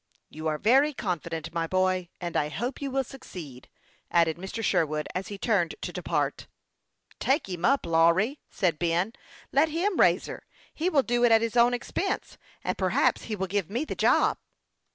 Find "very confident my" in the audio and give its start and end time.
0.57-1.67